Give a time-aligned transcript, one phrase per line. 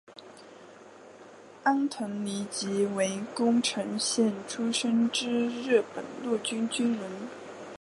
[1.61, 7.07] 安藤利吉为宫城县出身之日本陆军军人。